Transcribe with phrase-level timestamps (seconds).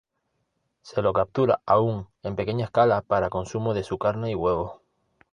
[0.81, 4.81] Se lo captura aún en pequeña escala para consumo de su carne y huevos.